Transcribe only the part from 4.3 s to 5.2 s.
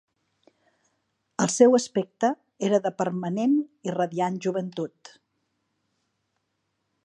joventut.